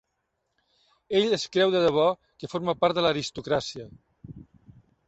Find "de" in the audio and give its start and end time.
1.75-1.83, 3.01-3.05